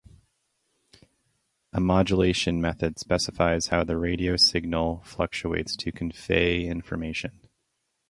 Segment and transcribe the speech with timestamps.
[1.73, 7.39] A modulation method specifies how the radio signal fluctuates to convey information.